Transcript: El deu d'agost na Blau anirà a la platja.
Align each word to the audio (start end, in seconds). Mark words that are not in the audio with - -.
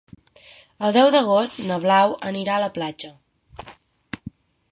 El 0.87 0.95
deu 0.95 1.09
d'agost 1.15 1.59
na 1.67 1.77
Blau 1.83 2.15
anirà 2.31 2.57
a 2.57 2.63
la 2.65 2.71
platja. 2.79 3.13